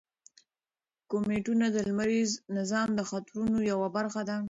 کومیټونه 1.11 1.65
د 1.71 1.77
لمریز 1.89 2.31
نظام 2.57 2.89
د 2.95 3.01
خطرونو 3.09 3.57
یوه 3.71 3.87
برخه 3.97 4.21
ده. 4.29 4.37